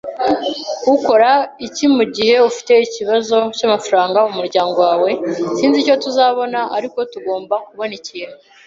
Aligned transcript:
Ukora 0.95 1.31
iki 1.67 1.85
mugihe 1.95 2.35
ufite 2.49 2.73
ikibazo 2.85 3.37
cyamafaranga 3.57 4.17
mumuryango 4.27 4.77
wawe 4.87 5.09
Sinzi 5.55 5.77
icyo 5.83 5.95
tuzabona, 6.03 6.59
ariko 6.77 6.97
tugomba 7.13 7.55
kubona 7.67 7.93
ikintu. 7.99 8.37